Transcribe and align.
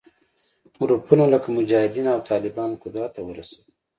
ګروپونه 0.79 1.23
لکه 1.33 1.47
مجاهدین 1.57 2.05
او 2.13 2.19
طالبان 2.29 2.71
قدرت 2.83 3.11
ته 3.15 3.21
ورسوي 3.25 3.69